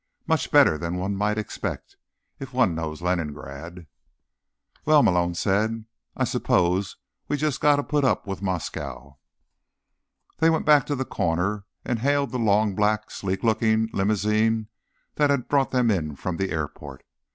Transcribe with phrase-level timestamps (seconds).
[0.25, 1.95] Much better than one might expect,
[2.39, 3.85] if one knows Leningrad."
[4.83, 5.85] "Well," Malone said,
[6.17, 9.19] "I suppose we've just got to put up with Moscow."
[10.39, 14.69] They went back to the corner, and hailed the long, black, sleek looking limousine
[15.17, 17.05] that had brought them in from the airport.